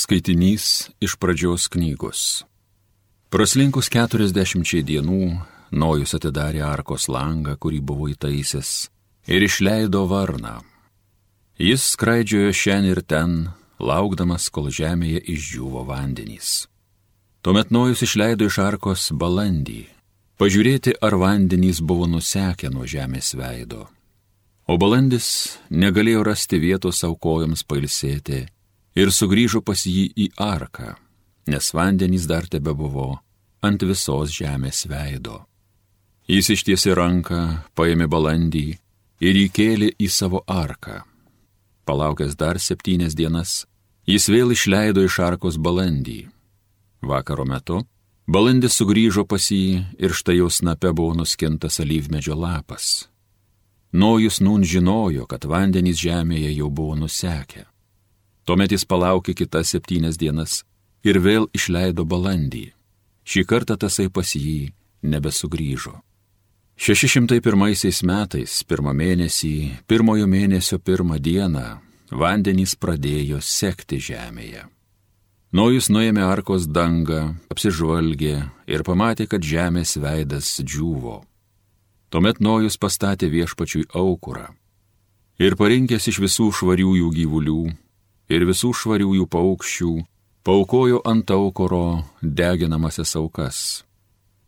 [0.00, 2.20] Skaitinys iš pradžios knygos.
[3.28, 5.24] Praslinkus keturiasdešimčiai dienų
[5.76, 8.70] Nojus atidarė arkos langą, kurį buvo įtaisęs,
[9.28, 10.54] ir išleido varną.
[11.60, 13.34] Jis skraidžiojo šiandien ir ten,
[13.76, 16.64] laukdamas, kol žemėje išdžiūvo vandenys.
[17.44, 19.82] Tuomet Nojus išleido iš arkos balandį,
[20.40, 23.84] pažiūrėti, ar vandenys buvo nusekę nuo žemės veido.
[24.64, 28.46] O balandis negalėjo rasti vietos aukojoms pailsėti
[28.94, 30.94] ir sugrįžo pas jį į arką,
[31.50, 33.18] nes vandenys dar tebe buvo
[33.62, 35.44] ant visos žemės veido.
[36.30, 37.40] Jis ištiesi ranką,
[37.74, 38.66] paėmė balandį
[39.20, 41.02] ir įkėlė į savo arką.
[41.84, 43.64] Palaukęs dar septynias dienas,
[44.06, 46.28] jis vėl išleido iš arkos balandį.
[47.02, 47.80] Vakaro metu
[48.30, 53.08] balandis sugrįžo pas jį ir štai jau snape buvo nuskintas alyvmedžio lapas.
[53.92, 57.66] Nojus nun žinojo, kad vandenys žemėje jau buvo nusekę.
[58.50, 60.64] Tuomet jis palaukė kitas septynias dienas
[61.06, 62.72] ir vėl išleido balandį.
[63.22, 64.72] Šį kartą tasai pas jį
[65.06, 65.92] nebesugrįžo.
[66.74, 69.52] 601 metais, pirmą mėnesį,
[69.86, 71.78] pirmojo mėnesio pirmą dieną,
[72.10, 74.64] vandenys pradėjo sekti žemėje.
[75.54, 78.34] Nojus nuėmė arkos dangą, apsižvalgė
[78.66, 81.20] ir pamatė, kad žemės veidas džiūvo.
[82.10, 84.48] Tuomet Nojus pastatė viešpačiui aukurą.
[85.38, 87.62] Ir parinkęs iš visų švariųjų gyvulių,
[88.30, 89.92] ir visų švariųjų paukščių
[90.46, 93.84] paukojo ant aukoro deginamasias aukas.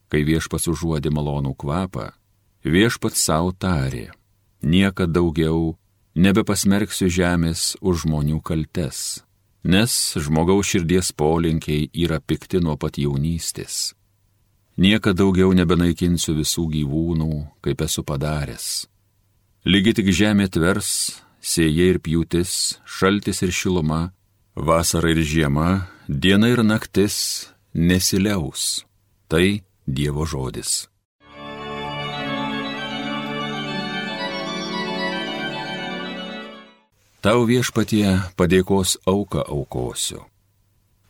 [0.09, 2.13] Kai viešpats užuodė malonų kvapą,
[2.65, 4.11] viešpats savo tarė,
[4.63, 5.75] niekada daugiau
[6.15, 9.23] nebepasmerksiu žemės už žmonių kaltes,
[9.65, 13.95] nes žmogaus širdies polinkiai yra pikti nuo pat jaunystės.
[14.77, 17.33] Niekada daugiau nebenaikinsiu visų gyvūnų,
[17.65, 18.87] kaip esu padaręs.
[19.69, 24.13] Lygi tik žemė tvers, sėja ir pjūtis, šaltis ir šiluma,
[24.55, 28.87] vasara ir žiema, diena ir naktis nesiliaus.
[29.29, 30.87] Tai Dievo žodis.
[37.23, 38.07] Tau viešpatie
[38.39, 40.23] padėkos auką aukosiu.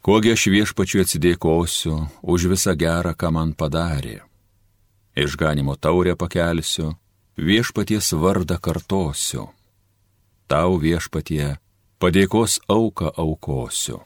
[0.03, 4.21] Kogi aš viešpačiu atsidėkosiu už visą gerą, ką man padarė.
[5.17, 6.95] Išganimo taurę pakelsiu,
[7.37, 9.51] viešpaties vardą kartosiu
[10.53, 11.55] tau viešpatie
[11.97, 14.03] padėkos auką aukosiu.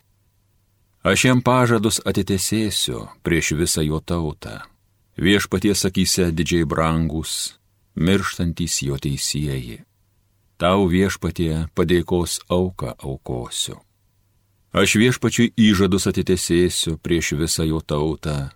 [1.03, 4.61] Aš jam pažadus atitesėsiu prieš visą jo tautą.
[5.19, 7.56] Viešpaties akise didžiai brangus,
[7.99, 9.81] mirštantys jo teisėjai.
[10.61, 13.81] Tau viešpatie padėkos auką aukosiu.
[14.71, 18.53] Aš viešpačiui įžadus atitesėsiu prieš visą jo tautą.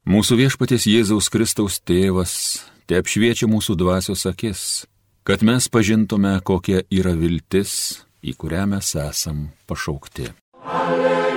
[0.08, 2.34] Mūsų viešpaties Jėzaus Kristaus tėvas
[2.88, 4.86] te apšviečia mūsų dvasios akis,
[5.22, 10.32] kad mes pažintume, kokia yra viltis, į kurią mes esam pašaukti.
[10.64, 11.27] Alleluja.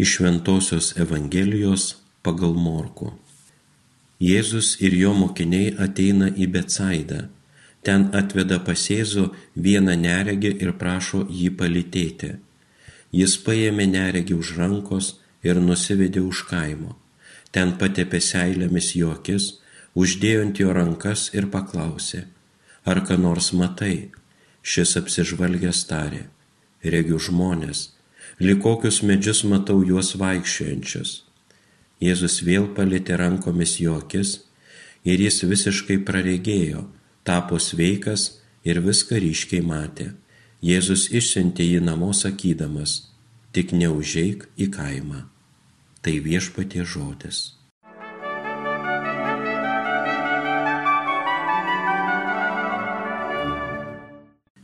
[0.00, 1.82] Iš Šventojios Evangelijos
[2.24, 3.10] pagal Morku.
[4.28, 7.18] Jėzus ir jo mokiniai ateina į Betsaidą.
[7.84, 9.26] Ten atveda pas Jėzų
[9.66, 12.30] vieną neregį ir prašo jį palytėti.
[13.20, 15.10] Jis paėmė neregį už rankos
[15.44, 16.96] ir nusivedė už kaimo.
[17.52, 19.52] Ten patepė seilėmis jo akis,
[19.92, 22.24] uždėjo ant jo rankas ir paklausė,
[22.88, 23.96] ar ką nors matai.
[24.62, 26.28] Šis apsižvalgęs tarė,
[26.96, 27.88] regiu žmonės
[28.40, 31.10] lyg kokius medžius matau juos vaikščiojančius.
[32.00, 34.38] Jėzus vėl palėtė rankomis jo akis
[35.04, 36.86] ir jis visiškai praregėjo,
[37.24, 40.14] tapo sveikas ir viską ryškiai matė.
[40.64, 43.12] Jėzus išsiuntė jį namo sakydamas,
[43.52, 45.24] tik neužeik į kaimą.
[46.00, 47.60] Tai viešpatie žodis.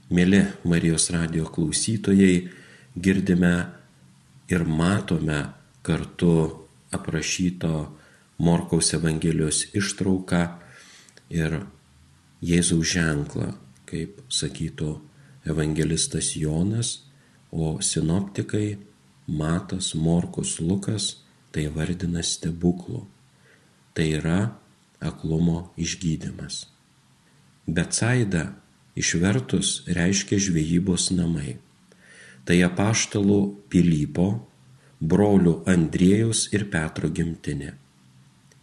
[0.08, 2.46] Mėly Marijos radio klausytojai,
[2.96, 3.54] girdime
[4.48, 5.44] ir matome
[5.82, 7.96] kartu aprašyto
[8.38, 10.42] Morkaus Evangelijos ištrauką
[11.32, 11.60] ir
[12.44, 13.54] Jėzaus ženklą,
[13.88, 14.90] kaip sakytų
[15.48, 17.06] evangelistas Jonas,
[17.50, 18.76] o sinoptikai
[19.26, 21.16] Matas, Morkus, Lukas
[21.50, 23.06] tai vardina stebuklu.
[23.94, 24.40] Tai yra
[25.00, 26.66] aklumo išgydymas.
[27.66, 28.52] Betsaida
[28.94, 31.56] išvertus reiškia žvejybos namai.
[32.46, 33.40] Tai apaštalų
[33.72, 34.28] Pilypo,
[35.02, 37.72] brolių Andrėjus ir Petro gimtinė.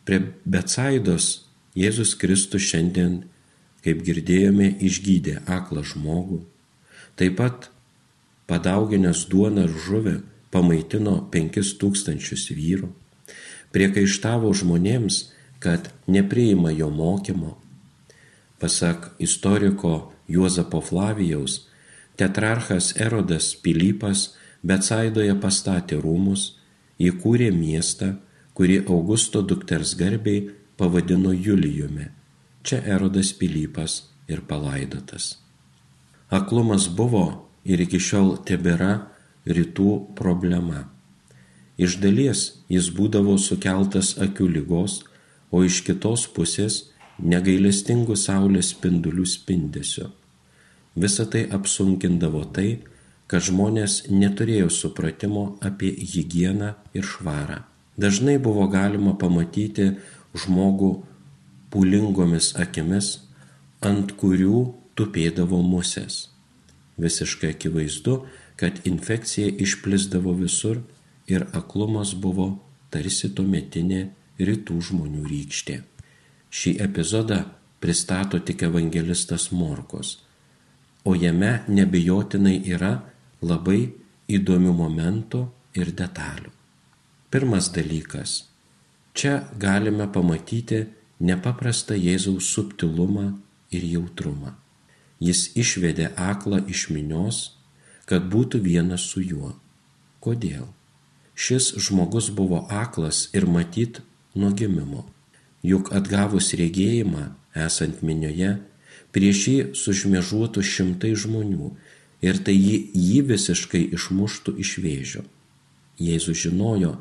[0.07, 1.45] Prie Betsaidos
[1.75, 3.23] Jėzus Kristus šiandien,
[3.83, 6.43] kaip girdėjome, išgydė aklą žmogų.
[7.19, 7.69] Taip pat
[8.47, 10.15] padauginęs duoną ir žuvę
[10.53, 12.91] pamaitino penkis tūkstančius vyrų.
[13.73, 15.33] Priekaištavo žmonėms,
[15.63, 17.57] kad nepriima jo mokymo.
[18.61, 21.63] Pasak istoriko Juozapo Flavijaus,
[22.17, 24.33] tetrarchas Erodas Pilypas
[24.63, 26.53] Betsaidoje pastatė rūmus,
[27.01, 28.13] įkūrė miestą,
[28.55, 30.45] kurį Augusto dukters garbiai
[30.79, 32.07] pavadino Julijumi.
[32.63, 35.37] Čia Erodas Pilypas ir palaidotas.
[36.31, 37.25] Aklumas buvo
[37.67, 38.93] ir iki šiol tebėra
[39.45, 40.87] rytų problema.
[41.75, 45.01] Iš dalies jis būdavo sukeltas akių lygos,
[45.51, 46.85] o iš kitos pusės
[47.19, 50.13] negailestingų saulės spindulių spindesio.
[50.95, 52.83] Visą tai apsunkindavo tai,
[53.27, 57.63] kad žmonės neturėjo supratimo apie higieną ir švarą.
[57.97, 59.93] Dažnai buvo galima pamatyti
[60.37, 60.91] žmogų
[61.73, 63.19] pūlingomis akimis,
[63.81, 64.59] ant kurių
[64.97, 66.27] tupėdavo musės.
[67.01, 68.19] Visiškai akivaizdu,
[68.55, 70.83] kad infekcija išplisdavo visur
[71.29, 72.47] ir aklumas buvo
[72.93, 74.03] tarsi tuometinė
[74.37, 75.79] rytų žmonių rykštė.
[76.53, 77.39] Šį epizodą
[77.81, 80.19] pristato tik evangelistas Morkos,
[81.03, 82.93] o jame nebejotinai yra
[83.41, 83.91] labai
[84.31, 85.45] įdomių momentų
[85.75, 86.51] ir detalių.
[87.33, 88.43] Pirmas dalykas.
[89.13, 90.85] Čia galime pamatyti
[91.19, 93.33] nepaprastą Jėzaus subtilumą
[93.73, 94.53] ir jautrumą.
[95.23, 97.43] Jis išvedė aklą iš minios,
[98.09, 99.53] kad būtų vienas su juo.
[100.23, 100.67] Kodėl?
[101.35, 104.01] Šis žmogus buvo aklas ir matyt
[104.35, 105.05] nuo gimimo.
[105.63, 108.57] Juk atgavus regėjimą, esant minioje,
[109.13, 111.69] prieš jį sužmėžuotų šimtai žmonių
[112.25, 115.23] ir tai jį, jį visiškai išmuštų iš vėžio.
[116.01, 116.95] Jėzus žinojo,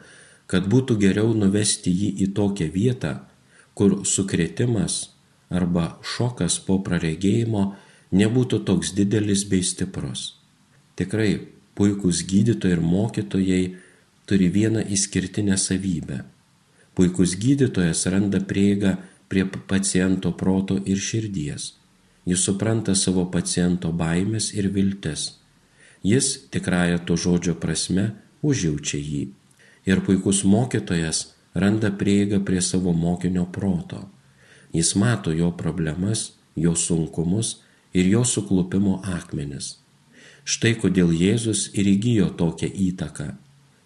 [0.46, 3.14] kad būtų geriau nuvesti jį į tokią vietą,
[3.72, 5.14] kur sukretimas
[5.48, 7.64] arba šokas po praregėjimo
[8.12, 10.34] nebūtų toks didelis bei stiprus.
[11.00, 11.40] Tikrai
[11.78, 13.62] puikūs gydytojai ir mokytojai
[14.28, 16.20] turi vieną išskirtinę savybę.
[16.92, 18.98] Puikus gydytojas randa prieigą
[19.32, 21.72] prie paciento proto ir širdies
[22.24, 25.38] Jis supranta savo paciento baimės ir viltis.
[26.06, 29.22] Jis, tikrąją to žodžio prasme, užjaučia jį.
[29.86, 34.04] Ir puikus mokytojas randa prieigą prie savo mokinio proto.
[34.72, 37.56] Jis mato jo problemas, jo sunkumus
[37.92, 39.78] ir jo suklupimo akmenis.
[40.44, 43.28] Štai kodėl Jėzus ir įgyjo tokią įtaką.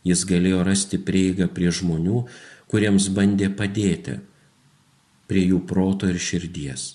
[0.06, 2.22] Jis galėjo rasti prieigą prie žmonių,
[2.70, 4.20] kuriems bandė padėti,
[5.26, 6.94] prie jų proto ir širdies.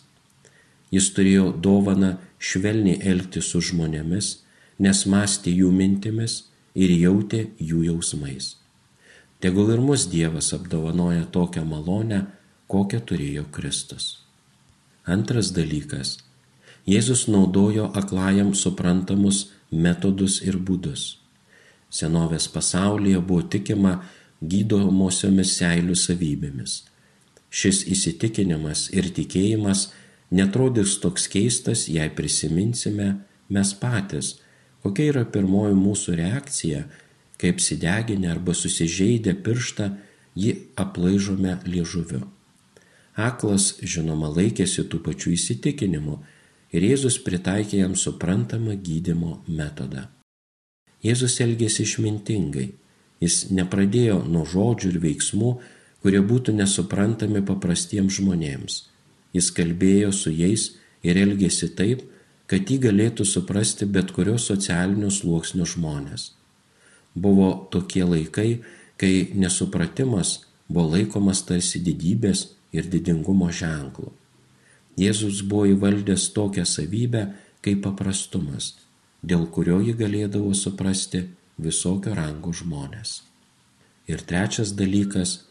[0.91, 4.31] Jis turėjo dovaną švelniai elgti su žmonėmis,
[4.83, 6.41] nes mąstė jų mintimis
[6.75, 8.55] ir jautė jų jausmais.
[9.41, 12.25] Tegul ir mus Dievas apdovanoja tokią malonę,
[12.67, 14.19] kokią turėjo Kristus.
[15.05, 16.19] Antras dalykas.
[16.85, 21.17] Jėzus naudojo aklajam suprantamus metodus ir būdus.
[21.89, 23.97] Senovės pasaulyje buvo tikima
[24.41, 26.83] gydomosiomis seilių savybėmis.
[27.51, 29.89] Šis įsitikinimas ir tikėjimas
[30.31, 33.09] netrodys toks keistas, jei prisiminsime
[33.51, 34.37] mes patys,
[34.83, 36.85] kokia yra pirmoji mūsų reakcija,
[37.41, 39.89] kaip sideginę arba susižeidę pirštą
[40.39, 42.23] jį aplaižome liežuviu.
[43.19, 46.15] Aklas, žinoma, laikėsi tų pačių įsitikinimų
[46.71, 50.07] ir Jėzus pritaikė jam suprantamą gydimo metodą.
[51.03, 52.69] Jėzus elgėsi išmintingai,
[53.19, 55.51] jis nepradėjo nuo žodžių ir veiksmų,
[56.01, 58.79] kurie būtų nesuprantami paprastiems žmonėms
[59.35, 60.71] Jis kalbėjo su jais
[61.03, 62.03] ir elgėsi taip,
[62.51, 66.31] kad jį galėtų suprasti bet kurio socialinio sluoksnio žmonės.
[67.15, 68.61] Buvo tokie laikai,
[68.99, 74.11] kai nesupratimas buvo laikomas tarsi didybės ir didingumo ženklu.
[74.99, 77.25] Jėzus buvo įvaldęs tokią savybę
[77.63, 78.73] kaip paprastumas,
[79.23, 81.25] dėl kurio jį galėdavo suprasti
[81.61, 83.21] visokio rango žmonės.
[84.11, 85.45] Ir trečias dalykas,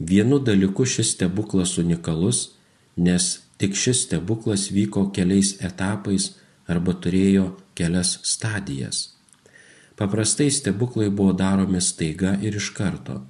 [0.00, 2.56] vienu dalyku šis stebuklas unikalus,
[2.96, 6.30] nes tik šis stebuklas vyko keliais etapais
[6.66, 9.08] arba turėjo kelias stadijas.
[10.00, 13.20] Paprastai stebuklai buvo daromi staiga ir iš karto,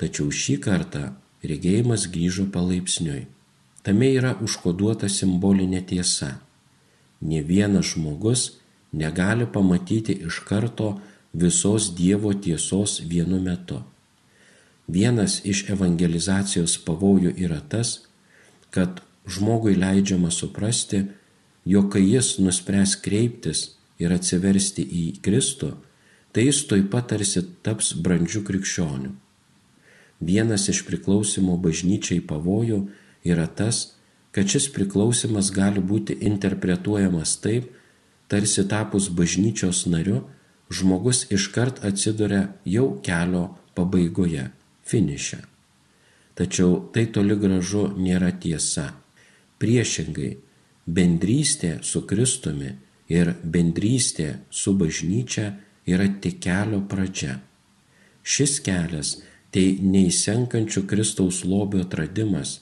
[0.00, 1.04] tačiau šį kartą
[1.44, 3.24] regėjimas grįžo palaipsniui.
[3.84, 6.30] Tame yra užkoduota simbolinė tiesa.
[7.20, 8.44] Ne vienas žmogus
[8.92, 10.94] negali pamatyti iš karto
[11.32, 13.82] visos Dievo tiesos vienu metu.
[14.88, 18.02] Vienas iš evangelizacijos pavojų yra tas,
[18.74, 19.00] kad
[19.30, 21.04] žmogui leidžiama suprasti,
[21.64, 23.60] jog kai jis nuspręs kreiptis
[24.02, 25.70] ir atsiversti į Kristų,
[26.34, 29.12] tai jis toj pat tarsi taps brandžių krikščionių.
[30.24, 32.80] Vienas iš priklausimo bažnyčiai pavojų
[33.28, 33.94] yra tas,
[34.34, 37.70] kad šis priklausimas gali būti interpretuojamas taip,
[38.28, 40.24] tarsi tapus bažnyčios nariu,
[40.74, 44.48] žmogus iškart atsiduria jau kelio pabaigoje,
[44.82, 45.44] finiše.
[46.34, 48.88] Tačiau tai toli gražu nėra tiesa.
[49.62, 50.32] Priešingai,
[50.86, 52.72] bendrystė su Kristumi
[53.08, 55.52] ir bendrystė su bažnyčia
[55.86, 57.38] yra tik kelio pradžia.
[58.24, 59.18] Šis kelias
[59.54, 62.58] tai neįsenkančių Kristaus lobio atradimas,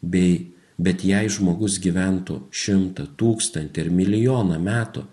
[0.00, 5.06] bei, bet jei žmogus gyventų šimtą, tūkstantį ir milijoną metų,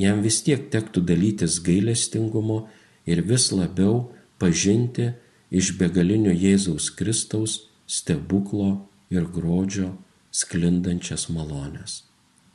[0.00, 2.62] jam vis tiek tektų dalytis gailestingumu
[3.04, 4.06] ir vis labiau
[4.38, 5.10] pažinti
[5.50, 9.94] iš begalinio Jėzaus Kristaus stebuklo ir grodžio
[10.30, 12.02] sklindančias malonės.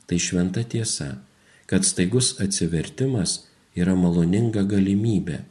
[0.06, 1.24] Tai šventa tiesa,
[1.66, 5.42] kad staigus atsivertimas yra maloninga galimybė,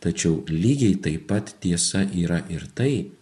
[0.00, 3.12] tačiau lygiai taip pat tiesa yra ir tai,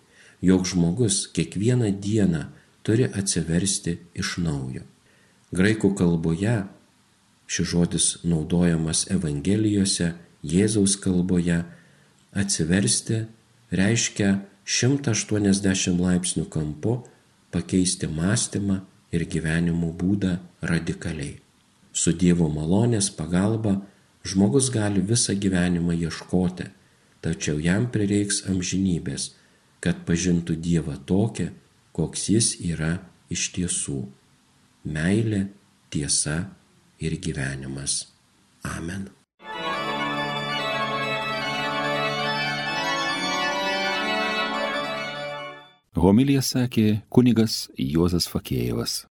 [0.42, 2.46] jog žmogus kiekvieną dieną
[2.82, 4.82] turi atsiversti iš naujo.
[5.54, 6.62] Graikų kalboje
[7.48, 10.12] šis žodis naudojamas Evangelijose,
[10.44, 11.62] Jėzaus kalboje,
[12.36, 13.24] atsiversti
[13.70, 16.98] reiškia 180 laipsnių kampu
[17.52, 18.80] pakeisti mąstymą
[19.12, 21.38] ir gyvenimo būdą radikaliai.
[21.92, 23.78] Su Dievo malonės pagalba
[24.28, 26.68] žmogus gali visą gyvenimą ieškoti,
[27.24, 29.32] tačiau jam prireiks amžinybės,
[29.80, 31.50] kad pažintų Dievą tokią,
[31.92, 32.98] koks jis yra
[33.30, 34.00] iš tiesų-
[34.94, 35.48] meilė,
[35.90, 36.50] tiesa
[37.00, 38.06] ir gyvenimas.
[38.62, 39.17] Amen.
[45.98, 49.00] Homilija sakė kunigas Juozas Fakėjevas.